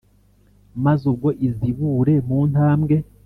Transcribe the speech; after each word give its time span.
maze 0.83 1.03
ubwo 1.11 1.29
izibure 1.47 2.13
mu 2.27 2.39
ntambwe 2.51 2.95